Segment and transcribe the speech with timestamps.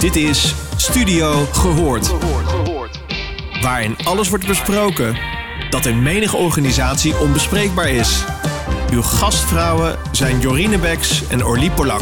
[0.00, 2.14] Dit is Studio Gehoord.
[3.62, 5.16] Waarin alles wordt besproken
[5.70, 8.24] dat in menige organisatie onbespreekbaar is.
[8.92, 12.00] Uw gastvrouwen zijn Jorine Beks en Orlie Polak.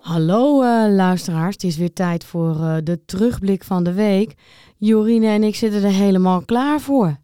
[0.00, 4.34] Hallo uh, luisteraars, het is weer tijd voor uh, de terugblik van de week.
[4.78, 7.16] Jorine en ik zitten er helemaal klaar voor.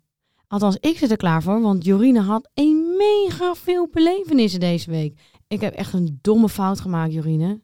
[0.49, 5.19] Althans, ik zit er klaar voor, want Jorine had een mega veel belevenissen deze week.
[5.49, 7.61] Ik heb echt een domme fout gemaakt, Jorine.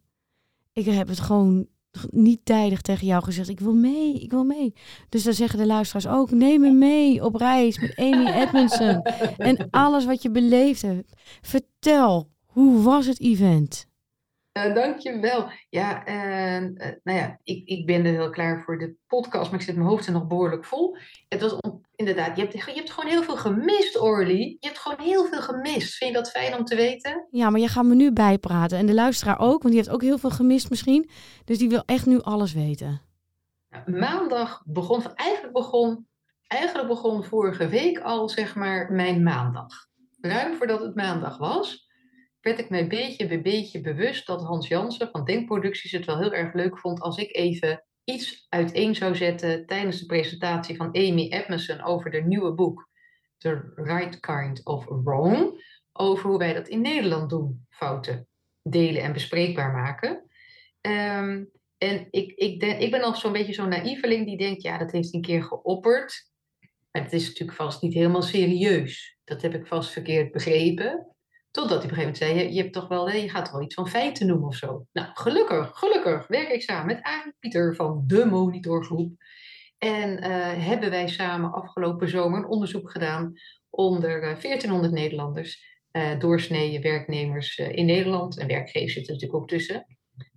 [0.79, 1.67] Ik heb het gewoon
[2.11, 3.49] niet tijdig tegen jou gezegd.
[3.49, 4.75] Ik wil mee, ik wil mee.
[5.09, 9.03] Dus dan zeggen de luisteraars ook: neem me mee op reis met Amy Edmondson.
[9.37, 11.13] en alles wat je beleefd hebt.
[11.41, 13.87] Vertel, hoe was het event?
[14.53, 15.51] Uh, dankjewel.
[15.69, 19.61] Ja, uh, uh, nou ja, ik, ik ben er heel klaar voor de podcast, maar
[19.61, 20.97] ik zit mijn hoofd er nog behoorlijk vol.
[21.29, 21.59] Het was
[21.99, 24.57] inderdaad, je hebt, je hebt gewoon heel veel gemist, Orly.
[24.61, 25.95] Je hebt gewoon heel veel gemist.
[25.95, 27.27] Vind je dat fijn om te weten?
[27.31, 28.79] Ja, maar je gaat me nu bijpraten.
[28.79, 31.11] En de luisteraar ook, want die heeft ook heel veel gemist misschien.
[31.45, 33.01] Dus die wil echt nu alles weten.
[33.71, 36.07] Nou, maandag begon, eigenlijk begon,
[36.47, 39.87] eigenlijk begon vorige week al, zeg maar, mijn maandag.
[40.21, 41.89] Ruim voordat het maandag was
[42.41, 46.33] werd ik mij beetje bij beetje bewust dat Hans Jansen van Denkproducties het wel heel
[46.33, 51.29] erg leuk vond als ik even iets uiteen zou zetten tijdens de presentatie van Amy
[51.31, 52.89] Edmondson over de nieuwe boek
[53.37, 58.29] The Right Kind of Wrong, over hoe wij dat in Nederland doen, fouten
[58.63, 60.31] delen en bespreekbaar maken.
[60.81, 61.45] Ehm,
[61.79, 65.15] en ik, ik, ik ben nog zo'n beetje zo'n naïveling die denkt, ja, dat heeft
[65.15, 66.31] een keer geopperd.
[66.91, 69.19] Maar het is natuurlijk vast niet helemaal serieus.
[69.25, 71.17] Dat heb ik vast verkeerd begrepen.
[71.51, 73.63] Totdat hij op een gegeven moment zei, je, je, hebt toch wel, je gaat wel
[73.63, 74.87] iets van feiten noemen of zo.
[74.93, 79.13] Nou, gelukkig, gelukkig werk ik samen met Arie Pieter van de Monitorgroep.
[79.79, 83.33] En uh, hebben wij samen afgelopen zomer een onderzoek gedaan
[83.71, 89.49] onder uh, eh, 1400 Nederlanders, uh, doorsnee werknemers in Nederland en werkgevers zitten natuurlijk ook
[89.49, 89.87] tussen.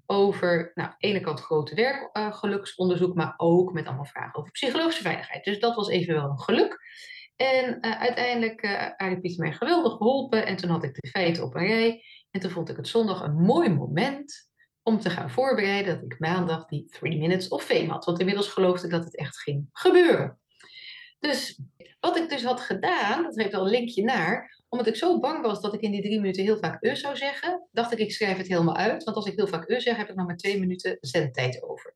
[0.05, 5.01] Over, nou, aan de ene kant grote werkgeluksonderzoek, maar ook met allemaal vragen over psychologische
[5.01, 5.43] veiligheid.
[5.43, 6.79] Dus dat was even wel een geluk.
[7.41, 10.45] En uh, uiteindelijk uh, Arie Pieter mij geweldig geholpen.
[10.45, 12.03] En toen had ik de feiten op een rij.
[12.31, 14.49] En toen vond ik het zondag een mooi moment
[14.83, 18.05] om te gaan voorbereiden dat ik maandag die three minutes of fame had.
[18.05, 20.39] Want inmiddels geloofde ik dat het echt ging gebeuren.
[21.19, 21.61] Dus
[21.99, 25.41] wat ik dus had gedaan, dat heeft al een linkje naar, omdat ik zo bang
[25.41, 28.11] was dat ik in die drie minuten heel vaak u zou zeggen, dacht ik, ik
[28.11, 29.03] schrijf het helemaal uit.
[29.03, 31.93] Want als ik heel vaak u zeg, heb ik nog maar twee minuten zendtijd over.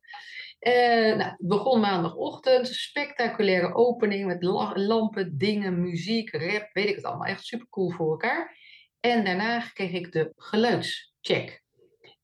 [0.60, 4.42] Uh, nou, begon maandagochtend, spectaculaire opening met
[4.76, 7.26] lampen, dingen, muziek, rap, weet ik het allemaal.
[7.26, 8.58] Echt super cool voor elkaar.
[9.00, 11.64] En daarna kreeg ik de geluidscheck.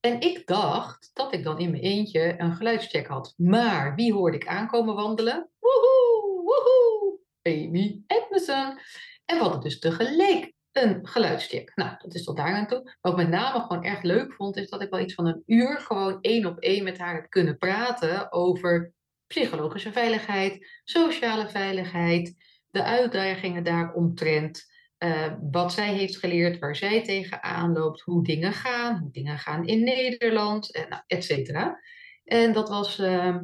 [0.00, 3.34] En ik dacht dat ik dan in mijn eentje een geluidscheck had.
[3.36, 5.50] Maar wie hoorde ik aankomen wandelen?
[5.58, 8.78] Woehoe, woehoe, Amy Edmondson.
[9.24, 11.72] En wat het dus tegelijk een geluidscheck.
[11.74, 12.96] Nou, dat is tot daar aan toe.
[13.00, 15.42] Wat ik met name gewoon echt leuk vond, is dat ik wel iets van een
[15.46, 18.92] uur gewoon één op één met haar heb kunnen praten over
[19.26, 22.34] psychologische veiligheid, sociale veiligheid,
[22.70, 24.70] de uitdagingen daaromtrent.
[24.98, 29.66] Uh, wat zij heeft geleerd, waar zij tegenaan loopt, hoe dingen gaan, hoe dingen gaan
[29.66, 31.78] in Nederland, uh, nou, et cetera.
[32.24, 33.36] En dat was, uh,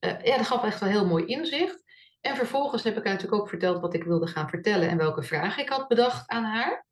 [0.00, 1.83] ja, dat gaf echt wel heel mooi inzicht.
[2.26, 5.22] En vervolgens heb ik haar natuurlijk ook verteld wat ik wilde gaan vertellen en welke
[5.22, 6.86] vragen ik had bedacht aan haar.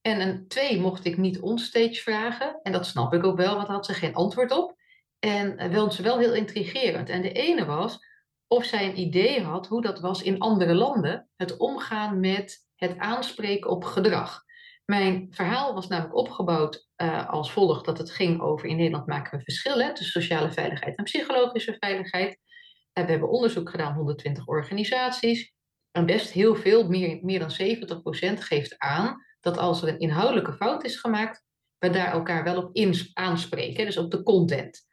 [0.00, 2.60] En een twee mocht ik niet onstage vragen.
[2.62, 4.76] En dat snap ik ook wel, want had ze geen antwoord op.
[5.18, 7.08] En uh, vond ze wel heel intrigerend.
[7.08, 7.98] En de ene was
[8.46, 11.28] of zij een idee had hoe dat was in andere landen.
[11.36, 14.42] Het omgaan met het aanspreken op gedrag.
[14.84, 19.38] Mijn verhaal was namelijk opgebouwd uh, als volgt dat het ging over in Nederland maken
[19.38, 22.38] we verschillen tussen sociale veiligheid en psychologische veiligheid.
[22.92, 25.52] We hebben onderzoek gedaan, 120 organisaties.
[25.90, 30.52] En best heel veel, meer, meer dan 70% geeft aan dat als er een inhoudelijke
[30.52, 31.44] fout is gemaakt,
[31.78, 32.78] we daar elkaar wel op
[33.12, 34.88] aanspreken, dus op de content.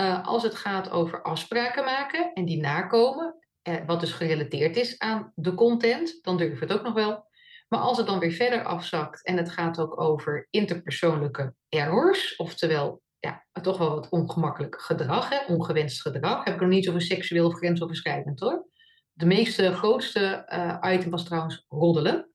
[0.00, 3.36] Uh, als het gaat over afspraken maken en die nakomen,
[3.68, 7.26] uh, wat dus gerelateerd is aan de content, dan durf ik het ook nog wel.
[7.68, 13.02] Maar als het dan weer verder afzakt en het gaat ook over interpersoonlijke errors, oftewel
[13.24, 17.46] ja, toch wel wat ongemakkelijk gedrag, hè, ongewenst gedrag, heb ik nog niet over seksueel
[17.46, 18.68] of grensoverschrijdend hoor.
[19.12, 20.46] De meeste grootste
[20.82, 22.34] uh, item was trouwens roddelen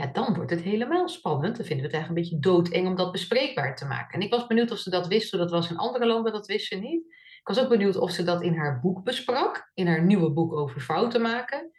[0.00, 1.56] ja, dan wordt het helemaal spannend.
[1.56, 4.20] Dan vinden we het eigenlijk een beetje doodeng om dat bespreekbaar te maken.
[4.20, 6.66] En ik was benieuwd of ze dat wist, dat was in andere landen, dat wist
[6.66, 7.04] ze niet.
[7.40, 10.52] Ik was ook benieuwd of ze dat in haar boek besprak, in haar nieuwe boek
[10.52, 11.70] over fouten maken.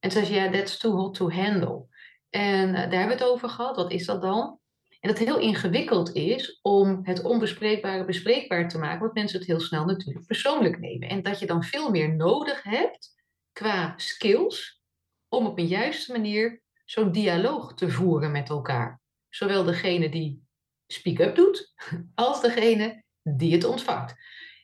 [0.00, 1.86] En ze zei, ja, that's too hot to handle.
[2.30, 3.76] En uh, daar hebben we het over gehad.
[3.76, 4.58] Wat is dat dan?
[5.00, 9.60] En dat heel ingewikkeld is om het onbespreekbare bespreekbaar te maken, want mensen het heel
[9.60, 11.08] snel natuurlijk persoonlijk nemen.
[11.08, 13.08] En dat je dan veel meer nodig hebt
[13.52, 14.82] qua skills
[15.28, 19.00] om op een juiste manier zo'n dialoog te voeren met elkaar.
[19.28, 20.42] Zowel degene die
[20.86, 21.74] speak-up doet,
[22.14, 24.14] als degene die het ontvangt.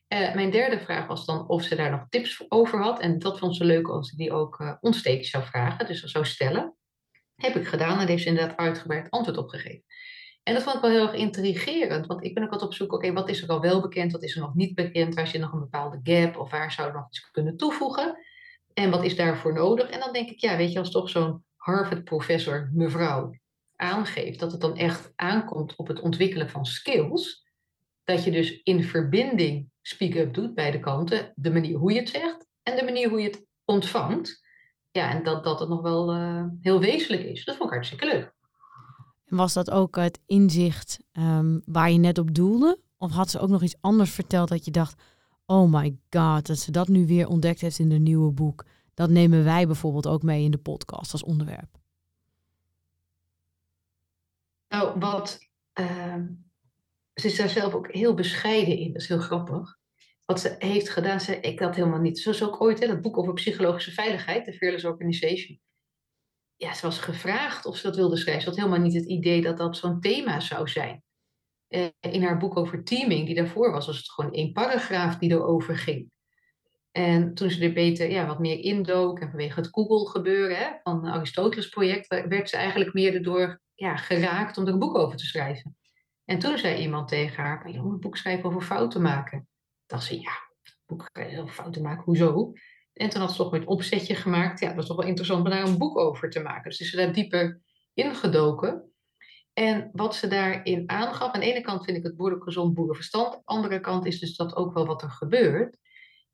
[0.08, 3.00] Uh, mijn derde vraag was dan of ze daar nog tips over had.
[3.00, 6.76] En dat vond ze leuk als ze die ook uh, zou vragen, dus zou stellen.
[7.34, 9.84] Heb ik gedaan en heeft ze inderdaad uitgebreid antwoord op gegeven.
[10.46, 12.92] En dat vond ik wel heel erg intrigerend, want ik ben ook altijd op zoek,
[12.92, 15.40] oké, wat is er al wel bekend, wat is er nog niet bekend, waar zit
[15.40, 18.18] nog een bepaalde gap of waar zou je nog iets kunnen toevoegen
[18.74, 19.90] en wat is daarvoor nodig?
[19.90, 23.38] En dan denk ik, ja, weet je, als toch zo'n Harvard-professor, mevrouw,
[23.76, 27.46] aangeeft dat het dan echt aankomt op het ontwikkelen van skills,
[28.04, 32.46] dat je dus in verbinding speak-up doet, beide kanten, de manier hoe je het zegt
[32.62, 34.44] en de manier hoe je het ontvangt,
[34.90, 37.44] ja, en dat, dat het nog wel uh, heel wezenlijk is.
[37.44, 38.35] Dat vond ik hartstikke leuk.
[39.26, 42.80] En was dat ook het inzicht um, waar je net op doelde?
[42.98, 45.02] Of had ze ook nog iets anders verteld dat je dacht,
[45.46, 48.64] oh my god, dat ze dat nu weer ontdekt heeft in de nieuwe boek.
[48.94, 51.78] Dat nemen wij bijvoorbeeld ook mee in de podcast als onderwerp.
[54.68, 55.38] Nou, wat.
[55.80, 56.14] Uh,
[57.14, 59.78] ze is daar zelf ook heel bescheiden in, dat is heel grappig.
[60.24, 62.18] Wat ze heeft gedaan, ze, ik dat helemaal niet.
[62.18, 65.60] Zoals ook ooit, hè, dat boek over psychologische veiligheid, de Fearless Organization
[66.56, 68.42] ja, ze was gevraagd of ze dat wilde schrijven.
[68.42, 71.02] Ze had helemaal niet het idee dat dat zo'n thema zou zijn.
[71.68, 75.30] Uh, in haar boek over teaming, die daarvoor was, was het gewoon één paragraaf die
[75.30, 76.10] erover ging.
[76.92, 81.04] En toen ze er beter ja, wat meer indook, en vanwege het Google-gebeuren hè, van
[81.04, 85.26] het Aristoteles-project, werd ze eigenlijk meer erdoor ja, geraakt om er een boek over te
[85.26, 85.76] schrijven.
[86.24, 89.48] En toen zei iemand tegen haar: Je moet een boek schrijven over fouten maken.
[89.86, 90.32] Dacht ze: Ja,
[90.86, 91.08] boek
[91.38, 92.52] over fouten maken, hoezo?
[92.96, 94.60] En toen had ze toch een opzetje gemaakt.
[94.60, 96.70] Ja, dat was toch wel interessant om daar een boek over te maken.
[96.70, 97.60] Dus is ze daar dieper
[97.94, 98.92] ingedoken.
[99.52, 103.26] En wat ze daarin aangaf, aan de ene kant vind ik het boerlijk gezond boerenverstand.
[103.26, 105.78] Aan de andere kant is dus dat ook wel wat er gebeurt.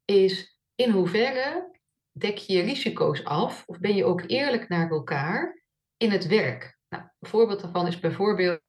[0.05, 1.79] Is in hoeverre
[2.13, 3.63] dek je je risico's af?
[3.67, 5.63] Of ben je ook eerlijk naar elkaar
[5.97, 6.79] in het werk?
[6.89, 8.61] Nou, een voorbeeld daarvan is bijvoorbeeld,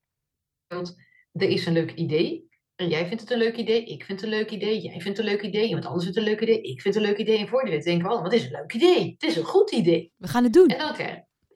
[1.31, 2.49] er is een leuk idee.
[2.75, 5.17] En jij vindt het een leuk idee, ik vind het een leuk idee, jij vindt
[5.17, 7.09] het een leuk idee, iemand anders vindt het een leuk idee, ik vind het een
[7.09, 7.37] leuk idee.
[7.37, 9.15] En voor de wet denken we allemaal, wat is een leuk idee?
[9.17, 10.11] Het is een goed idee.
[10.17, 10.67] We gaan het doen.
[10.67, 10.95] En dan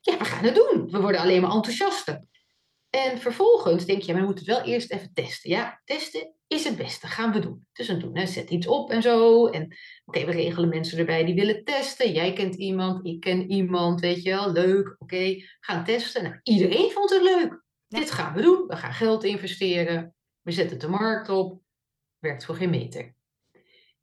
[0.01, 0.91] ja, we gaan het doen.
[0.91, 2.23] We worden alleen maar enthousiaster.
[2.89, 5.49] En vervolgens denk je, maar we moeten het wel eerst even testen.
[5.49, 7.67] Ja, testen is het beste, gaan we doen.
[7.73, 9.47] Dus dan doen, hè, zet iets op en zo.
[9.47, 9.75] En
[10.05, 12.11] oké, we regelen mensen erbij die willen testen.
[12.11, 14.95] Jij kent iemand, ik ken iemand, weet je wel, leuk.
[14.97, 16.23] Oké, gaan testen.
[16.23, 17.63] Nou, iedereen vond het leuk.
[17.87, 18.67] Dit gaan we doen.
[18.67, 20.15] We gaan geld investeren.
[20.47, 21.61] We zetten de markt op,
[22.19, 23.13] werkt voor geen meter.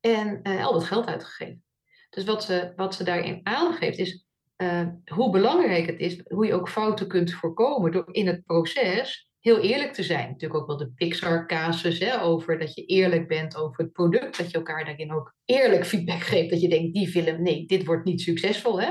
[0.01, 1.65] En uh, al dat geld uitgegeven.
[2.11, 4.27] Dus wat ze, wat ze daarin aangeeft is
[4.57, 9.29] uh, hoe belangrijk het is, hoe je ook fouten kunt voorkomen door in het proces
[9.41, 10.29] heel eerlijk te zijn.
[10.29, 14.57] Natuurlijk ook wel de Pixar-casus over dat je eerlijk bent over het product, dat je
[14.57, 16.51] elkaar daarin ook eerlijk feedback geeft.
[16.51, 18.91] Dat je denkt, die film, nee, dit wordt niet succesvol, hè?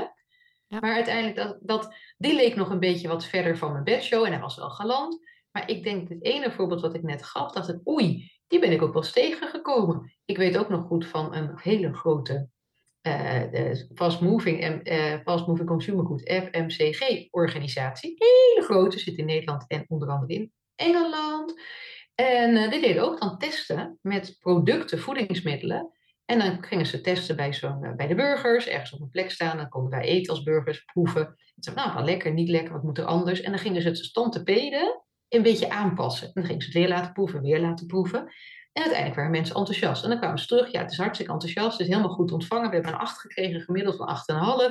[0.66, 0.80] Ja.
[0.80, 4.32] Maar uiteindelijk, dat, dat, die leek nog een beetje wat verder van mijn bedshow en
[4.32, 5.32] hij was wel geland.
[5.54, 8.72] Maar ik denk, het ene voorbeeld wat ik net gaf, dacht ik, oei, die ben
[8.72, 10.14] ik ook wel eens tegengekomen.
[10.24, 12.48] Ik weet ook nog goed van een hele grote
[13.02, 18.14] uh, fast, moving, uh, fast moving consumer goods, FMCG-organisatie.
[18.16, 21.60] Hele grote, zit in Nederland en onder andere in Engeland.
[22.14, 25.90] En die deden ook dan testen met producten, voedingsmiddelen.
[26.24, 29.56] En dan gingen ze testen bij, zo'n, bij de burgers, ergens op een plek staan.
[29.56, 31.26] Dan konden wij eten als burgers, proeven.
[31.26, 33.40] En zeiden, nou, lekker, niet lekker, wat moet er anders?
[33.40, 36.26] En dan gingen ze het stand te peden een beetje aanpassen.
[36.26, 38.18] En dan gingen ze het weer laten proeven, weer laten proeven.
[38.72, 40.02] En uiteindelijk waren mensen enthousiast.
[40.02, 40.72] En dan kwamen ze terug.
[40.72, 41.72] Ja, het is hartstikke enthousiast.
[41.72, 42.68] Het is helemaal goed ontvangen.
[42.68, 44.08] We hebben een 8 gekregen, gemiddeld van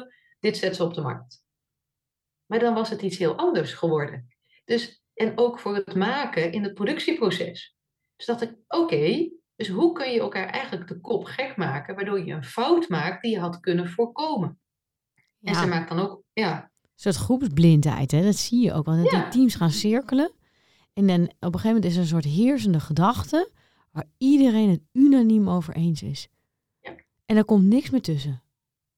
[0.02, 0.04] 8,5.
[0.40, 1.44] Dit zetten ze op de markt.
[2.46, 4.28] Maar dan was het iets heel anders geworden.
[4.66, 7.76] Dus, en ook voor het maken in het productieproces.
[8.16, 12.26] Dus dacht ik, oké, dus hoe kun je elkaar eigenlijk de kop gek maken, waardoor
[12.26, 14.60] je een fout maakt die je had kunnen voorkomen?
[15.16, 15.52] Ja.
[15.52, 16.72] En ze maakt dan ook, ja.
[16.82, 18.22] Een soort groepsblindheid, hè?
[18.22, 18.86] dat zie je ook.
[18.86, 19.22] Want ja.
[19.22, 20.32] die teams gaan cirkelen.
[20.94, 23.52] En dan op een gegeven moment is er een soort heersende gedachte
[23.92, 26.28] waar iedereen het unaniem over eens is.
[26.80, 26.96] Ja.
[27.26, 28.44] En er komt niks meer tussen.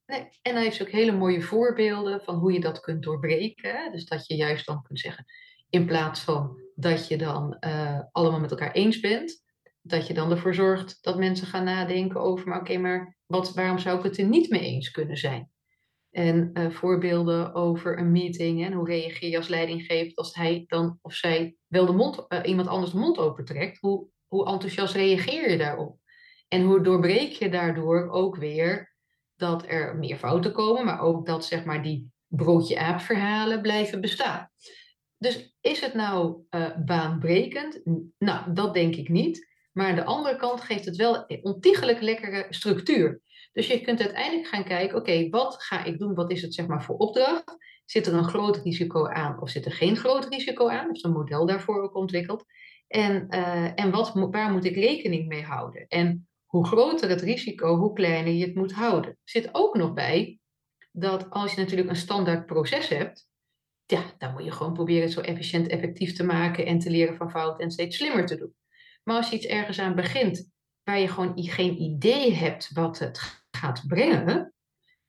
[0.06, 3.92] Nee, en dan heeft ze ook hele mooie voorbeelden van hoe je dat kunt doorbreken.
[3.92, 5.26] Dus dat je juist dan kunt zeggen,
[5.70, 9.44] in plaats van dat je dan uh, allemaal met elkaar eens bent,
[9.82, 13.80] dat je dan ervoor zorgt dat mensen gaan nadenken over, maar oké, maar wat, waarom
[13.80, 15.50] zou ik het er niet mee eens kunnen zijn?
[16.16, 21.00] En uh, voorbeelden over een meeting en hoe reageer je als leidinggever als hij dan
[21.02, 23.78] of zij wel de mond, uh, iemand anders de mond opentrekt.
[23.80, 25.98] Hoe, hoe enthousiast reageer je daarop?
[26.48, 28.96] En hoe doorbreek je daardoor ook weer
[29.36, 34.50] dat er meer fouten komen, maar ook dat zeg maar die broodje-aap verhalen blijven bestaan.
[35.18, 37.82] Dus is het nou uh, baanbrekend?
[38.18, 39.48] Nou, dat denk ik niet.
[39.72, 43.22] Maar aan de andere kant geeft het wel ontiegelijk lekkere structuur.
[43.56, 46.14] Dus je kunt uiteindelijk gaan kijken, oké, wat ga ik doen?
[46.14, 47.58] Wat is het zeg maar voor opdracht?
[47.86, 50.92] Zit er een groot risico aan of zit er geen groot risico aan?
[50.92, 52.46] Is een model daarvoor ook ontwikkeld?
[52.88, 55.88] En, eh, en wat, waar moet ik rekening mee houden?
[55.88, 59.10] En hoe groter het risico, hoe kleiner je het moet houden.
[59.10, 60.40] Er zit ook nog bij
[60.92, 63.28] dat als je natuurlijk een standaard proces hebt,
[63.86, 67.16] ja, dan moet je gewoon proberen het zo efficiënt, effectief te maken en te leren
[67.16, 68.54] van fouten en steeds slimmer te doen.
[69.04, 73.45] Maar als je iets ergens aan begint waar je gewoon geen idee hebt wat het
[73.56, 74.54] gaat brengen,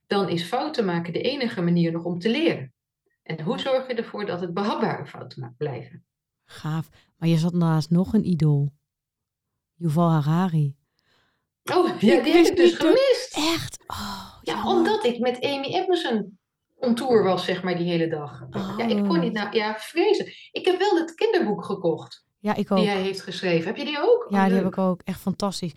[0.06, 2.74] dan is fouten maken de enige manier nog om te leren.
[3.22, 6.04] En hoe zorg je ervoor dat het behapbare fouten blijven?
[6.44, 6.88] Gaaf.
[7.16, 8.72] Maar je zat naast nog een idool.
[9.74, 10.76] Yuval Harari.
[11.72, 13.36] Oh, ja, die heb ik dus gemist.
[13.36, 13.84] Echt?
[13.86, 16.38] Oh, ja, omdat ik met Amy Edmondson
[16.74, 18.46] on tour was, zeg maar, die hele dag.
[18.50, 20.26] Ja, ik kon niet nou, ja, vrezen.
[20.52, 22.25] Ik heb wel het kinderboek gekocht.
[22.38, 22.78] Ja, ik ook.
[22.78, 23.66] Die hij heeft geschreven.
[23.66, 24.26] Heb je die ook?
[24.28, 25.00] Ja, die heb ik ook.
[25.04, 25.72] Echt fantastisch.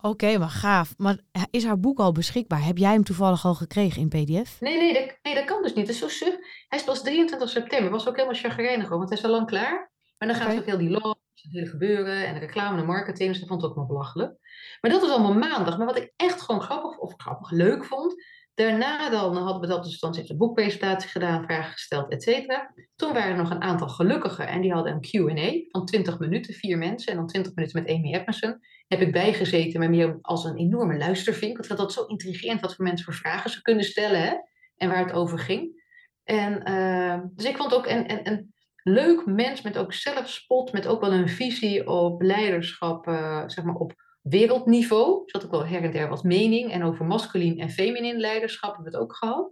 [0.00, 0.94] Oké, maar gaaf.
[0.96, 1.18] Maar
[1.50, 2.64] is haar boek al beschikbaar?
[2.64, 4.60] Heb jij hem toevallig al gekregen in pdf?
[4.60, 5.86] Nee, nee, dat, nee, dat kan dus niet.
[5.86, 6.34] Dat is zo suf.
[6.68, 7.90] Hij is pas 23 september.
[7.90, 9.92] Was ook helemaal chagrijnig, want hij is al lang klaar.
[10.18, 10.58] Maar dan gaat okay.
[10.58, 13.30] ook heel die law, het hele gebeuren en de reclame en marketing.
[13.30, 14.38] Dus dat vond ik ook nog belachelijk.
[14.80, 15.76] Maar dat was allemaal maandag.
[15.78, 18.14] Maar wat ik echt gewoon grappig, of grappig leuk vond,
[18.56, 22.74] Daarna dan hadden we dat dus, dan heeft de boekpresentatie gedaan, vragen gesteld, et cetera.
[22.94, 26.54] Toen waren er nog een aantal gelukkigen en die hadden een Q&A van 20 minuten,
[26.54, 27.12] vier mensen.
[27.12, 28.58] En dan 20 minuten met Amy Edmondson.
[28.86, 31.52] Heb ik bijgezeten, maar meer als een enorme luistervink.
[31.52, 34.34] Want ik had dat zo intrigerend wat voor mensen voor vragen ze kunnen stellen hè?
[34.76, 35.84] en waar het over ging.
[36.24, 40.86] En, uh, dus ik vond ook een, een, een leuk mens met ook zelfspot, met
[40.86, 43.92] ook wel een visie op leiderschap, uh, zeg maar op
[44.28, 45.22] wereldniveau.
[45.26, 46.72] Zat ook wel her en der wat mening.
[46.72, 49.50] En over masculien en feminin leiderschap hebben we het ook gehad.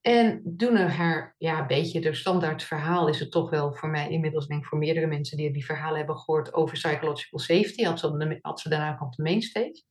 [0.00, 3.88] En doen er haar, ja, een beetje de standaard verhaal is het toch wel voor
[3.88, 7.82] mij inmiddels, denk ik voor meerdere mensen die die verhalen hebben gehoord over psychological safety,
[7.82, 9.82] had ze, had ze daarna op de mainstage.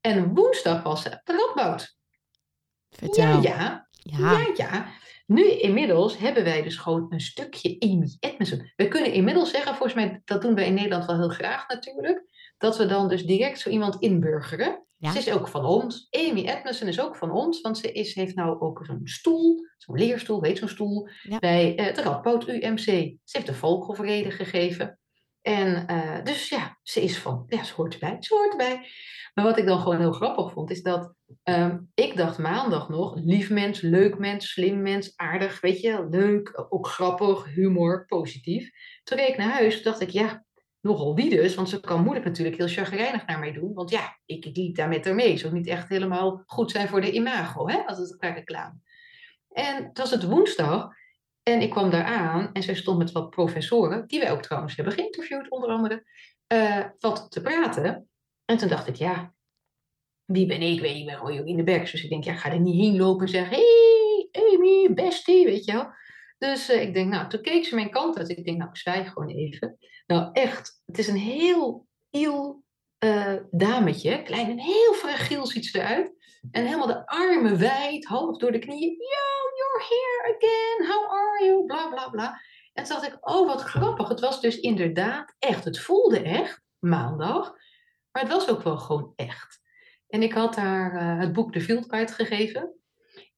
[0.00, 1.98] En woensdag was ze de Radboud.
[2.90, 3.24] Vertel.
[3.24, 4.86] Ja, ja, ja, ja, ja.
[5.26, 8.72] Nu inmiddels hebben wij dus gewoon een stukje Amy Edmondson.
[8.76, 12.24] We kunnen inmiddels zeggen, volgens mij, dat doen wij in Nederland wel heel graag natuurlijk
[12.60, 14.84] dat we dan dus direct zo iemand inburgeren.
[15.00, 16.08] Ze is ook van ons.
[16.10, 19.98] Amy Edmondson is ook van ons, want ze is, heeft nou ook zo'n stoel, zo'n
[19.98, 22.84] leerstoel, weet zo'n stoel, bij uh, de Radboud UMC.
[23.24, 24.98] Ze heeft de Volkhofrede gegeven.
[25.42, 28.86] En uh, dus ja, ze is van, ja, ze hoort erbij, ze hoort erbij.
[29.34, 31.14] Maar wat ik dan gewoon heel grappig vond, is dat
[31.44, 36.66] um, ik dacht maandag nog, lief mens, leuk mens, slim mens, aardig, weet je, leuk,
[36.68, 38.70] ook grappig, humor, positief.
[39.02, 40.44] Toen reed ik naar huis, dacht ik, ja,
[40.80, 43.74] nogal wie dus, want ze kan moeilijk natuurlijk heel chagrijnig naar mij doen.
[43.74, 45.36] Want ja, ik, liep daar met haar mee.
[45.36, 48.74] Zou niet echt helemaal goed zijn voor de imago, hè, als het qua reclame.
[49.48, 50.88] En het was het woensdag
[51.42, 54.76] en ik kwam daar aan en zij stond met wat professoren, die wij ook trouwens
[54.76, 56.04] hebben geïnterviewd onder andere,
[56.52, 58.08] uh, wat te praten.
[58.44, 59.34] En toen dacht ik, ja,
[60.24, 60.80] wie ben ik?
[60.80, 61.90] Weet je, ik ben gewoon in de Bergs.
[61.90, 65.64] Dus ik denk, ja, ga er niet heen lopen en zeggen, hey, Amy, bestie, weet
[65.64, 65.92] je wel.
[66.38, 68.28] Dus uh, ik denk, nou, toen keek ze mijn kant uit.
[68.28, 69.78] Ik denk, nou, ik zwijg gewoon even.
[70.10, 72.64] Nou, echt, het is een heel iel
[73.04, 74.22] uh, dametje.
[74.22, 76.12] Klein en heel fragiel ziet ze eruit.
[76.50, 78.90] En helemaal de armen wijd, half door de knieën.
[78.90, 79.26] Yo,
[79.56, 80.90] you're here again.
[80.90, 81.66] How are you?
[81.66, 82.40] Bla, bla, bla.
[82.72, 84.08] En toen dacht ik, oh, wat grappig.
[84.08, 85.64] Het was dus inderdaad echt.
[85.64, 87.54] Het voelde echt, maandag.
[88.12, 89.60] Maar het was ook wel gewoon echt.
[90.08, 92.79] En ik had haar uh, het boek De Fieldcard gegeven.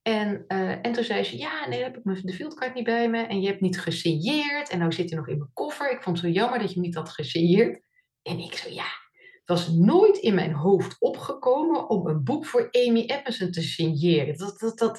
[0.02, 3.23] En, uh, en toen zei ze, ja, nee, heb ik de fieldcard niet bij me.
[3.23, 4.68] En je hebt niet gesigneerd.
[4.68, 5.90] En nou zit hij nog in mijn koffer.
[5.90, 7.82] Ik vond het zo jammer dat je hem niet had gesigneerd.
[8.23, 12.68] En ik zo, ja, het was nooit in mijn hoofd opgekomen om een boek voor
[12.71, 14.37] Amy Edmondson te signeren.
[14.37, 14.97] Dat, dat, dat,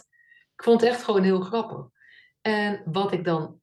[0.56, 1.88] ik vond het echt gewoon heel grappig.
[2.42, 3.60] En wat ik dan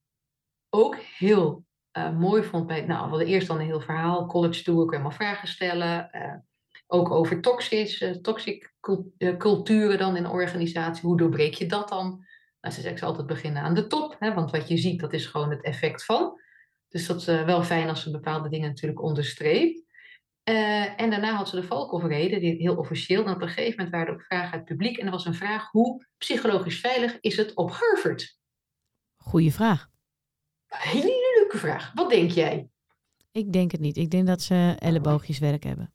[0.69, 1.65] ook heel
[1.99, 4.91] uh, mooi vond bij, nou, we hadden eerst dan een heel verhaal, college tour, ik
[4.91, 6.11] helemaal vragen stellen.
[6.13, 6.35] Uh,
[6.93, 8.75] ook over toxisch, uh, toxic
[9.39, 11.07] culturen dan in een organisatie.
[11.09, 12.25] Hoe doorbreek je dat dan?
[12.61, 15.13] Nou, ze zegt ze altijd beginnen aan de top, hè, want wat je ziet, dat
[15.13, 16.41] is gewoon het effect van.
[16.89, 19.83] Dus dat is uh, wel fijn als ze bepaalde dingen natuurlijk onderstreept.
[20.45, 23.25] Uh, en daarna had ze de valkoverheden, die heel officieel.
[23.25, 24.97] En op een gegeven moment waren er ook vragen uit het publiek.
[24.97, 28.39] En er was een vraag, hoe psychologisch veilig is het op Harvard?
[29.17, 29.89] Goeie vraag.
[30.67, 31.93] Hele leuke vraag.
[31.95, 32.69] Wat denk jij?
[33.33, 33.97] Ik denk het niet.
[33.97, 35.93] Ik denk dat ze elleboogjeswerk hebben.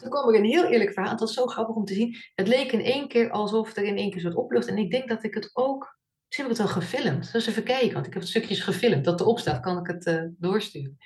[0.00, 1.10] Toen kwam er een heel eerlijk verhaal.
[1.10, 2.16] Het was zo grappig om te zien.
[2.34, 4.66] Het leek in één keer alsof er in één keer soort oplucht.
[4.66, 5.98] En ik denk dat ik het ook...
[6.26, 7.32] Misschien heb ik het al gefilmd.
[7.32, 9.04] Dus even kijken, want ik heb het stukjes gefilmd.
[9.04, 10.96] Dat erop staat, kan ik het uh, doorsturen.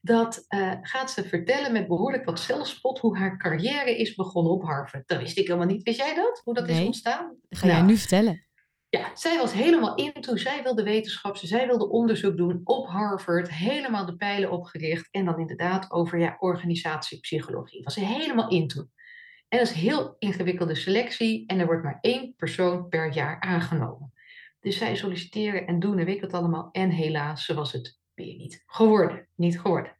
[0.00, 4.62] Dat uh, gaat ze vertellen met behoorlijk wat zelfspot hoe haar carrière is begonnen op
[4.62, 5.08] Harvard.
[5.08, 5.82] Dat wist ik helemaal niet.
[5.82, 6.40] Wist jij dat?
[6.44, 6.80] Hoe dat nee.
[6.80, 7.36] is ontstaan?
[7.48, 8.47] Dat ga nou, jij nu vertellen.
[8.90, 10.36] Ja, zij was helemaal into.
[10.36, 13.50] Zij wilde wetenschap, zij wilde onderzoek doen op Harvard.
[13.50, 15.08] Helemaal de pijlen opgericht.
[15.10, 17.82] En dan inderdaad over ja, organisatiepsychologie.
[17.82, 18.88] Was ze helemaal into.
[19.48, 21.46] En dat is een heel ingewikkelde selectie.
[21.46, 24.12] En er wordt maar één persoon per jaar aangenomen.
[24.60, 26.68] Dus zij solliciteren en doen en het allemaal.
[26.72, 29.28] En helaas, ze was het je niet geworden.
[29.34, 29.96] Niet geworden.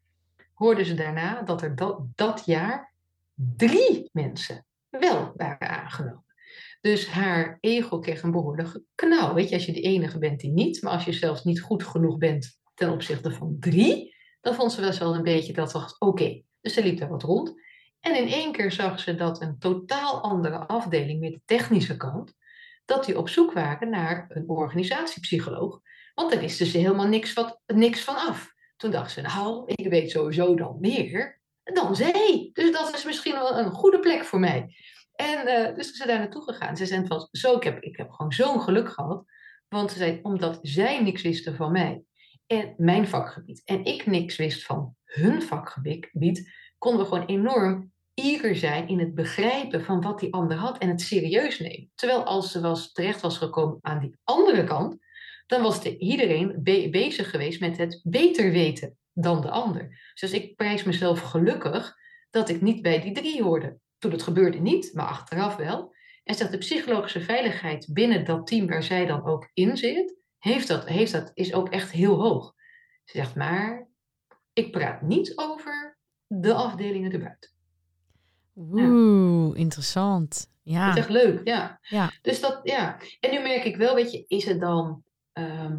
[0.55, 2.93] Hoorden ze daarna dat er dat, dat jaar
[3.35, 6.25] drie mensen wel waren aangenomen.
[6.81, 9.35] Dus haar ego kreeg een behoorlijke knauw.
[9.35, 11.83] Weet je, als je de enige bent die niet, maar als je zelfs niet goed
[11.83, 16.43] genoeg bent ten opzichte van drie, dan vond ze wel een beetje dat was oké.
[16.61, 17.55] Dus ze liep daar wat rond.
[18.01, 22.35] En in één keer zag ze dat een totaal andere afdeling met de technische kant,
[22.85, 25.81] dat die op zoek waren naar een organisatiepsycholoog.
[26.15, 28.53] Want daar wisten ze helemaal niks, wat, niks van af.
[28.77, 32.51] Toen dacht ze, nou, ik weet sowieso dan meer dan zij.
[32.53, 34.77] Dus dat is misschien wel een goede plek voor mij.
[35.19, 36.77] En uh, dus ze daar naartoe gegaan.
[36.77, 39.25] Ze zei van, zo, ik heb, ik heb gewoon zo'n geluk gehad.
[39.69, 42.03] Want ze zei, omdat zij niks wisten van mij
[42.47, 43.63] en mijn vakgebied.
[43.65, 49.15] En ik niks wist van hun vakgebied, konden we gewoon enorm eager zijn in het
[49.15, 51.91] begrijpen van wat die ander had en het serieus nemen.
[51.95, 54.97] Terwijl als ze was, terecht was gekomen aan die andere kant,
[55.47, 60.13] dan was de, iedereen bezig geweest met het beter weten dan de ander.
[60.15, 61.97] Dus ik prijs mezelf gelukkig
[62.31, 63.79] dat ik niet bij die drie hoorde.
[63.99, 65.95] Toen het gebeurde niet, maar achteraf wel.
[66.25, 70.69] En dat de psychologische veiligheid binnen dat team waar zij dan ook in zit, heeft
[70.69, 72.55] dat, heeft dat, is ook echt heel hoog.
[73.05, 73.89] Ze zegt maar,
[74.53, 77.51] ik praat niet over de afdelingen erbuiten.
[78.55, 80.51] Oeh, interessant.
[80.63, 80.87] Ja.
[80.87, 81.79] Dat is echt leuk, ja.
[81.83, 82.13] ja.
[82.23, 82.99] Dus dat, ja.
[83.21, 85.05] En nu merk ik wel, weet je, is het dan...
[85.33, 85.79] Ehm,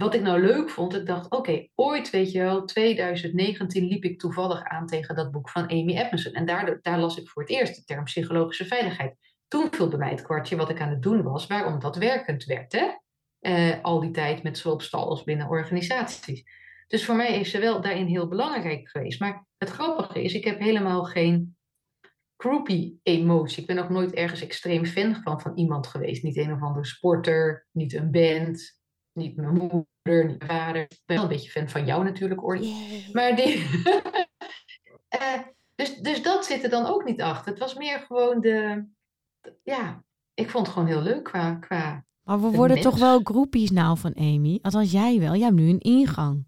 [0.00, 4.18] wat ik nou leuk vond, ik dacht, oké, ooit, weet je wel, 2019 liep ik
[4.18, 6.32] toevallig aan tegen dat boek van Amy Edmondson.
[6.32, 9.16] En daar, daar las ik voor het eerst de term psychologische veiligheid.
[9.48, 12.44] Toen viel bij mij het kwartje wat ik aan het doen was, waarom dat werkend
[12.44, 12.88] werd, hè?
[13.40, 16.44] Uh, al die tijd met zowel op stal als binnen organisaties.
[16.86, 19.20] Dus voor mij is ze wel daarin heel belangrijk geweest.
[19.20, 21.56] Maar het grappige is, ik heb helemaal geen
[22.36, 23.60] groupie-emotie.
[23.60, 26.22] Ik ben ook nooit ergens extreem fan van, van iemand geweest.
[26.22, 28.79] Niet een of andere sporter, niet een band,
[29.12, 30.82] niet mijn moeder, niet mijn vader.
[30.82, 32.74] Ik ben wel een beetje fan van jou natuurlijk, Orly.
[33.12, 33.56] Maar die...
[35.20, 35.38] uh,
[35.74, 37.50] dus, dus dat zit er dan ook niet achter.
[37.50, 38.84] Het was meer gewoon de...
[39.62, 41.54] Ja, ik vond het gewoon heel leuk qua...
[41.54, 44.58] qua maar we worden toch wel groepies nou van Amy?
[44.62, 45.34] Althans jij wel.
[45.34, 46.46] Jij hebt nu een ingang.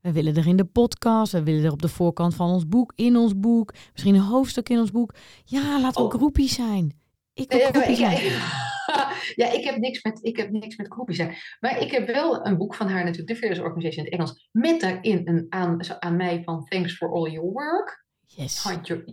[0.00, 2.92] We willen er in de podcast, we willen er op de voorkant van ons boek,
[2.94, 5.14] in ons boek, misschien een hoofdstuk in ons boek.
[5.44, 6.10] Ja, laat we oh.
[6.10, 7.00] groepies zijn.
[7.34, 8.24] Ik wil groepies zijn.
[8.24, 8.38] Ja,
[9.58, 11.36] ik heb niks met, ik heb niks met groepies zijn.
[11.60, 14.48] Maar ik heb wel een boek van haar natuurlijk, The Fearless Organization in het Engels,
[14.52, 18.08] met daarin een aan, aan mij van Thanks for all your work.
[18.26, 18.64] Yes.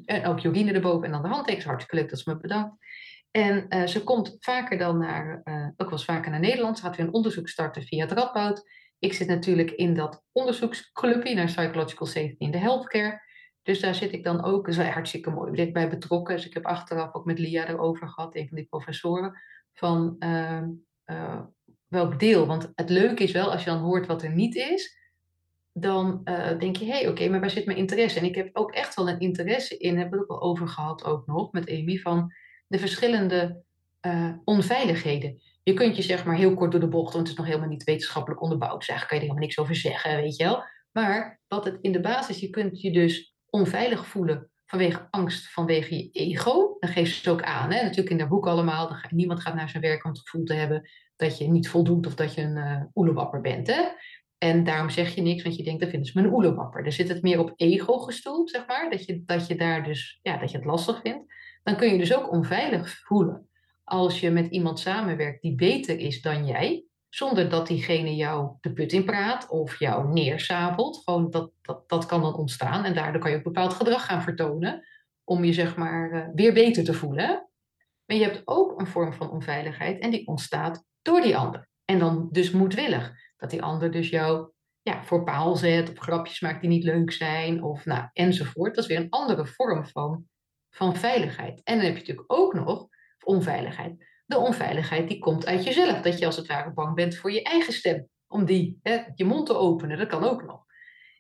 [0.05, 1.65] en ook Jorine erboven en dan de handtekens.
[1.65, 2.75] Hartstikke leuk dat ze me bedankt.
[3.31, 6.77] En uh, ze komt vaker dan naar, uh, ook wel eens vaker naar Nederland.
[6.77, 8.69] Ze gaat weer een onderzoek starten via het Radboud.
[8.99, 13.21] Ik zit natuurlijk in dat onderzoeksclubje naar psychological safety in de healthcare.
[13.63, 16.35] Dus daar zit ik dan ook, dat is wel hartstikke mooi, bij betrokken.
[16.35, 19.41] Dus ik heb achteraf ook met Lia erover gehad, een van die professoren,
[19.77, 21.39] van uh,
[21.87, 22.45] welk deel.
[22.45, 24.97] Want het leuke is wel, als je dan hoort wat er niet is,
[25.73, 28.19] dan uh, denk je, hé, hey, oké, maar waar zit mijn interesse?
[28.19, 31.03] En ik heb ook echt wel een interesse in, heb ik ook al over gehad
[31.03, 32.33] ook nog met Amy, van
[32.67, 33.63] de verschillende
[34.01, 35.41] uh, onveiligheden.
[35.63, 37.69] Je kunt je zeg maar heel kort door de bocht, want het is nog helemaal
[37.69, 38.79] niet wetenschappelijk onderbouwd.
[38.79, 40.63] Dus eigenlijk kan je er helemaal niks over zeggen, weet je wel.
[40.91, 45.95] Maar wat het in de basis, je kunt je dus onveilig voelen vanwege angst, vanwege
[45.95, 46.77] je ego.
[46.79, 47.71] Dan geeft ze ook aan.
[47.71, 47.81] Hè?
[47.81, 48.97] Natuurlijk in haar boek allemaal.
[49.09, 52.15] Niemand gaat naar zijn werk om het gevoel te hebben dat je niet voldoet of
[52.15, 53.67] dat je een uh, oelewapper bent.
[53.67, 53.83] Hè?
[54.37, 56.83] En daarom zeg je niks, want je denkt, dan vinden ze me een oelewapper.
[56.83, 58.89] Dan zit het meer op ego gestoeld, zeg maar.
[58.89, 61.33] Dat je, dat je daar dus, ja, dat je het lastig vindt.
[61.63, 63.47] Dan kun je dus ook onveilig voelen
[63.87, 66.85] als je met iemand samenwerkt die beter is dan jij,
[67.17, 71.01] zonder dat diegene jou de put in praat of jou neersabelt.
[71.03, 74.21] Gewoon dat, dat, dat kan dan ontstaan en daardoor kan je ook bepaald gedrag gaan
[74.21, 74.87] vertonen
[75.23, 77.49] om je zeg maar uh, weer beter te voelen.
[78.05, 81.67] Maar je hebt ook een vorm van onveiligheid en die ontstaat door die ander.
[81.85, 83.11] En dan dus moedwillig.
[83.37, 84.51] Dat die ander dus jou
[84.81, 88.75] ja, voor paal zet of grapjes maakt die niet leuk zijn of nou, enzovoort.
[88.75, 90.25] Dat is weer een andere vorm van,
[90.69, 91.61] van veiligheid.
[91.63, 92.87] En dan heb je natuurlijk ook nog
[93.23, 94.05] onveiligheid.
[94.27, 96.01] De onveiligheid die komt uit jezelf.
[96.01, 98.07] Dat je als het ware bang bent voor je eigen stem.
[98.27, 100.65] Om die, hè, je mond te openen, dat kan ook nog.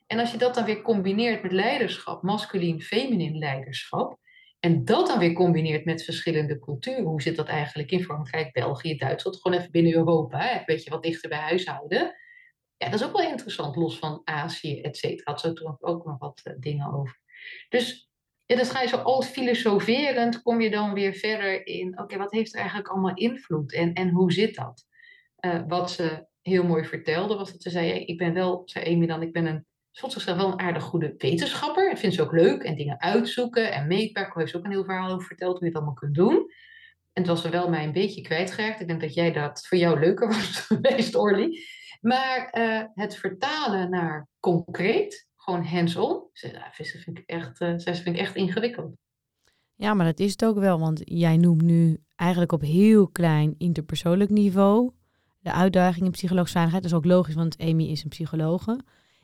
[0.07, 4.17] En als je dat dan weer combineert met leiderschap, masculien, feminin leiderschap.
[4.59, 7.03] En dat dan weer combineert met verschillende culturen.
[7.03, 9.41] Hoe zit dat eigenlijk in Frankrijk, België, Duitsland?
[9.41, 12.15] Gewoon even binnen Europa, hè, een beetje wat dichter bij huishouden.
[12.77, 15.31] Ja, dat is ook wel interessant, los van Azië, et cetera.
[15.31, 17.19] Had zo ook nog wat uh, dingen over.
[17.69, 18.06] Dus
[18.47, 22.31] ja, dan ga je zo als filosoferend, kom je dan weer verder in, oké, wat
[22.31, 24.85] heeft er eigenlijk allemaal invloed en, en hoe zit dat?
[25.45, 29.05] Uh, wat ze heel mooi vertelde, was dat ze zei, ik ben wel, zei Amy
[29.07, 31.91] dan, ik ben een, zichzelf wel een aardig goede wetenschapper.
[31.91, 34.31] Ik vind ze ook leuk en dingen uitzoeken en meetbaar.
[34.33, 36.35] Heeft ze ook een heel verhaal over verteld hoe je het allemaal kunt doen.
[37.13, 38.79] En het was er wel mij een beetje kwijtgeraakt.
[38.79, 41.59] Ik denk dat jij dat voor jou leuker was geweest, Orly.
[42.01, 48.17] Maar eh, het vertalen naar concreet, gewoon hands-on, dat vind ik echt, uh, vind ik
[48.17, 48.95] echt ingewikkeld.
[49.75, 53.55] Ja, maar dat is het ook wel, want jij noemt nu eigenlijk op heel klein
[53.57, 54.91] interpersoonlijk niveau
[55.39, 56.83] de uitdaging in psychologische veiligheid.
[56.83, 58.79] Dat is ook logisch, want Amy is een psychologe.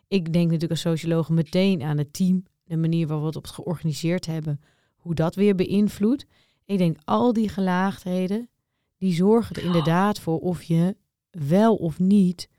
[0.08, 3.54] Ik denk natuurlijk als socioloog meteen aan het team, de manier waarop we het op
[3.54, 4.62] georganiseerd hebben,
[4.96, 6.26] hoe dat weer beïnvloedt.
[6.66, 8.50] Ik denk al die gelaagdheden,
[8.98, 10.96] die zorgen er inderdaad voor of je
[11.30, 12.50] wel of niet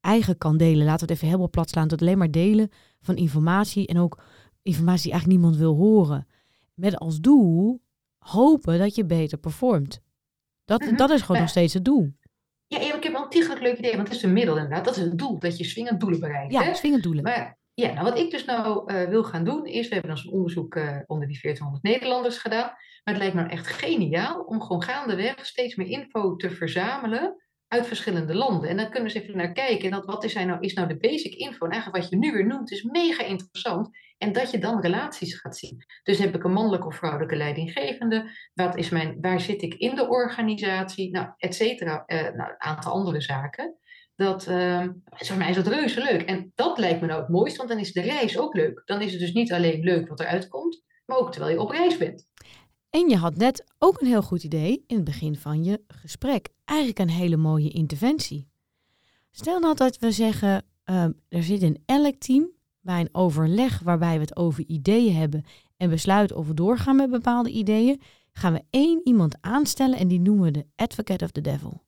[0.00, 0.86] eigen kan delen.
[0.86, 4.22] Laten we het even helemaal plat slaan tot alleen maar delen van informatie en ook
[4.62, 6.26] informatie die eigenlijk niemand wil horen.
[6.74, 7.82] Met als doel
[8.18, 10.00] hopen dat je beter performt.
[10.64, 10.96] Dat, mhm.
[10.96, 12.12] dat is gewoon nog steeds het doel.
[12.66, 14.84] Ja, ik heb wel een ontiegelijk leuk idee, want het is een middel inderdaad.
[14.84, 16.52] Dat is het doel, dat je swingend doelen bereikt.
[16.52, 17.22] Ja, swingend doelen.
[17.22, 20.26] Maar ja, nou wat ik dus nou uh, wil gaan doen is, we hebben ons
[20.26, 22.66] onderzoek uh, onder die 1400 Nederlanders gedaan.
[23.04, 27.42] Maar het lijkt me nou echt geniaal om gewoon gaandeweg steeds meer info te verzamelen
[27.70, 28.68] uit verschillende landen.
[28.68, 29.84] En dan kunnen eens even naar kijken.
[29.84, 31.64] En dat, wat is, nou, is nou de basic info?
[31.64, 33.88] En eigenlijk wat je nu weer noemt, is mega interessant.
[34.18, 35.84] En dat je dan relaties gaat zien.
[36.02, 38.30] Dus heb ik een mannelijke of vrouwelijke leidinggevende?
[38.54, 41.10] Wat is mijn, waar zit ik in de organisatie?
[41.10, 42.04] Nou, et cetera.
[42.06, 43.76] Uh, nou, een aantal andere zaken.
[44.14, 46.22] Dat, uh, voor mij is dat reuze leuk.
[46.22, 48.82] En dat lijkt me nou het mooiste, want dan is de reis ook leuk.
[48.84, 51.70] Dan is het dus niet alleen leuk wat eruit komt, maar ook terwijl je op
[51.70, 52.28] reis bent.
[52.90, 56.48] En je had net ook een heel goed idee in het begin van je gesprek.
[56.64, 58.48] Eigenlijk een hele mooie interventie.
[59.30, 62.50] Stel nou dat we zeggen, ehm, er zit in elk team
[62.80, 65.44] bij een overleg waarbij we het over ideeën hebben
[65.76, 68.00] en besluiten of we doorgaan met bepaalde ideeën,
[68.32, 71.82] gaan we één iemand aanstellen en die noemen we de advocate of the devil.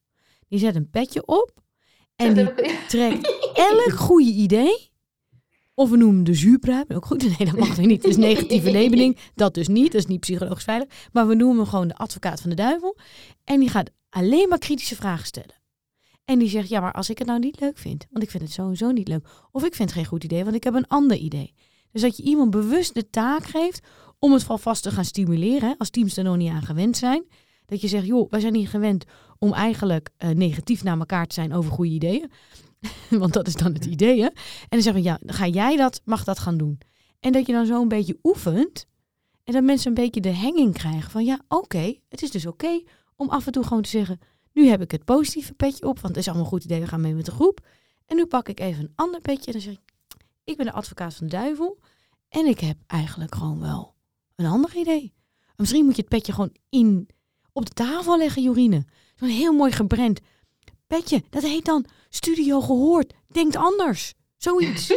[0.48, 1.62] Die zet een petje op
[2.16, 2.52] en die
[2.88, 3.26] trekt
[3.70, 4.91] elk goede idee
[5.74, 7.22] of we noemen de zuurpruim, ook goed.
[7.38, 8.02] Nee, dat mag weer niet.
[8.02, 9.18] Dat is negatieve labeling.
[9.34, 9.92] Dat dus niet.
[9.92, 10.88] Dat is niet psychologisch veilig.
[11.12, 12.96] Maar we noemen hem gewoon de advocaat van de duivel.
[13.44, 15.60] En die gaat alleen maar kritische vragen stellen.
[16.24, 18.42] En die zegt, ja, maar als ik het nou niet leuk vind, want ik vind
[18.42, 19.26] het sowieso niet leuk.
[19.50, 21.54] Of ik vind het geen goed idee, want ik heb een ander idee.
[21.90, 23.86] Dus dat je iemand bewust de taak geeft
[24.18, 27.24] om het vast te gaan stimuleren, als teams er nog niet aan gewend zijn.
[27.66, 29.04] Dat je zegt, joh, wij zijn niet gewend
[29.38, 32.30] om eigenlijk uh, negatief naar elkaar te zijn over goede ideeën.
[33.22, 34.26] Want dat is dan het idee, hè?
[34.26, 36.80] En dan zeggen we, ja, ga jij dat, mag dat gaan doen.
[37.20, 38.86] En dat je dan zo een beetje oefent.
[39.44, 42.82] En dat mensen een beetje de henging krijgen van, ja, oké, het is dus oké
[43.16, 44.18] om af en toe gewoon te zeggen,
[44.52, 46.86] nu heb ik het positieve petje op, want het is allemaal een goed idee, we
[46.86, 47.66] gaan mee met de groep.
[48.06, 49.80] En nu pak ik even een ander petje en dan zeg ik,
[50.44, 51.78] ik ben de advocaat van de duivel
[52.28, 53.94] en ik heb eigenlijk gewoon wel
[54.36, 55.14] een ander idee.
[55.56, 57.08] misschien moet je het petje gewoon in,
[57.52, 58.84] op de tafel leggen, Jorine.
[59.14, 60.20] Zo'n heel mooi gebrand
[61.30, 63.14] Dat heet dan Studio Gehoord.
[63.26, 64.14] Denkt anders.
[64.36, 64.88] Zoiets.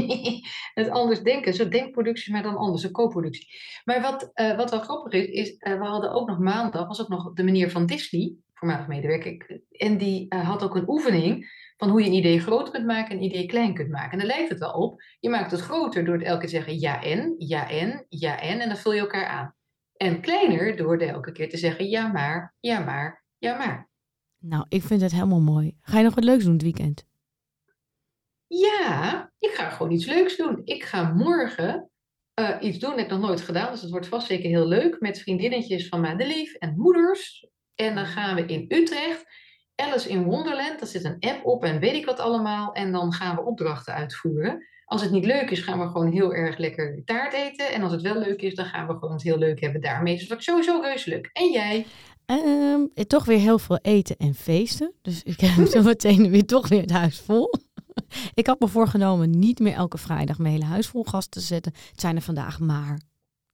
[0.74, 1.54] het anders denken.
[1.54, 2.82] Zo denkproductie, maar dan anders.
[2.82, 3.46] Een co-productie.
[3.84, 7.00] Maar wat, uh, wat wel grappig is, is uh, we hadden ook nog maandag, was
[7.00, 9.62] ook nog de meneer van Disney, voormalig medewerker.
[9.70, 13.10] En die uh, had ook een oefening van hoe je een idee groot kunt maken
[13.10, 14.12] en een idee klein kunt maken.
[14.12, 15.02] En dan lijkt het wel op.
[15.20, 18.40] Je maakt het groter door het elke keer te zeggen ja en, ja en, ja
[18.40, 18.60] en.
[18.60, 19.54] En dan vul je elkaar aan.
[19.96, 23.92] En kleiner door elke keer te zeggen ja maar, ja maar, ja maar.
[24.46, 25.76] Nou, ik vind het helemaal mooi.
[25.80, 27.04] Ga je nog wat leuks doen het weekend?
[28.46, 30.60] Ja, ik ga gewoon iets leuks doen.
[30.64, 31.90] Ik ga morgen
[32.40, 33.72] uh, iets doen dat ik nog nooit gedaan.
[33.72, 35.00] Dus het wordt vast zeker heel leuk.
[35.00, 37.46] Met vriendinnetjes van Madelief en moeders.
[37.74, 39.24] En dan gaan we in Utrecht.
[39.74, 40.78] Alice in Wonderland.
[40.78, 42.72] Daar zit een app op en weet ik wat allemaal.
[42.72, 44.66] En dan gaan we opdrachten uitvoeren.
[44.84, 47.72] Als het niet leuk is, gaan we gewoon heel erg lekker taart eten.
[47.72, 50.12] En als het wel leuk is, dan gaan we gewoon het heel leuk hebben daarmee.
[50.12, 51.30] Dus dat wordt sowieso reuze leuk.
[51.32, 51.86] En jij?
[52.26, 54.92] Um, toch weer heel veel eten en feesten.
[55.02, 57.54] Dus ik heb zo meteen weer toch weer het huis vol.
[58.34, 61.72] ik had me voorgenomen niet meer elke vrijdag mijn hele huis vol gasten te zetten.
[61.90, 63.00] Het zijn er vandaag maar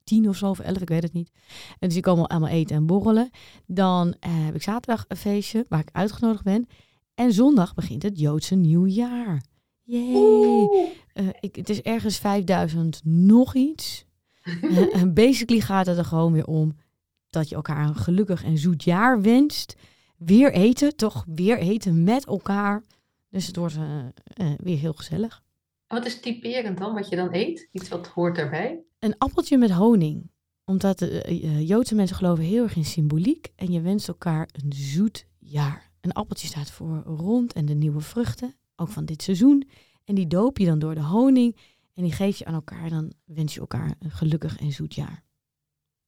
[0.04, 1.30] tien of zo, of elf, ik weet het niet.
[1.78, 3.30] En dus ik kom allemaal eten en borrelen.
[3.66, 6.66] Dan uh, heb ik zaterdag een feestje waar ik uitgenodigd ben.
[7.14, 9.42] En zondag begint het Joodse nieuwjaar.
[11.14, 14.04] Uh, ik, het is ergens 5000 nog iets.
[14.62, 16.76] uh, basically gaat het er gewoon weer om
[17.30, 19.76] dat je elkaar een gelukkig en zoet jaar wenst.
[20.16, 21.24] Weer eten, toch?
[21.34, 22.82] Weer eten met elkaar.
[23.28, 24.04] Dus het wordt uh,
[24.40, 25.42] uh, weer heel gezellig.
[25.86, 27.68] Wat is typerend dan, wat je dan eet?
[27.72, 28.82] Iets wat hoort daarbij?
[28.98, 30.30] Een appeltje met honing.
[30.64, 33.52] Omdat de uh, Joodse mensen geloven heel erg in symboliek.
[33.56, 35.90] En je wenst elkaar een zoet jaar.
[36.00, 38.54] Een appeltje staat voor rond en de nieuwe vruchten.
[38.76, 39.68] Ook van dit seizoen.
[40.04, 41.56] En die doop je dan door de honing.
[41.94, 42.82] En die geef je aan elkaar.
[42.82, 45.24] En dan wens je elkaar een gelukkig en zoet jaar.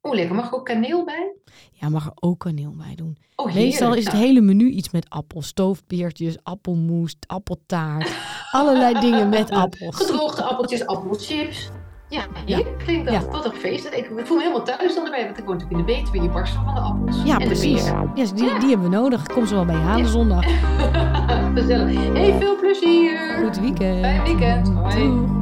[0.02, 0.34] Oh, lekker.
[0.34, 1.32] Mag er ook kaneel bij?
[1.72, 3.16] Ja, mag er ook kaneel bij doen.
[3.36, 8.10] Oh, Meestal is het hele menu iets met appels, stoofpeertjes, appelmoes, appeltaart.
[8.50, 9.96] allerlei dingen met appels.
[9.96, 11.70] Gedroogde appeltjes, appelchips.
[12.08, 13.14] Ja, heerlijk klinkt dat.
[13.14, 13.30] Ja.
[13.30, 13.84] Wat een feest.
[13.84, 16.22] Ik, ik voel me helemaal thuis dan erbij, want ik woon natuurlijk in de Betuwe.
[16.22, 17.22] Je barst van de appels.
[17.24, 17.84] Ja, en precies.
[17.84, 19.26] de Ja, die, die hebben we nodig.
[19.26, 20.44] Kom ze wel bij je halen zondag.
[21.54, 22.12] Gezellig.
[22.12, 23.38] Hey, veel plezier.
[23.44, 24.00] Goed weekend.
[24.00, 24.68] Fijn weekend.
[24.68, 24.96] Hoi.
[25.08, 25.41] Doeg.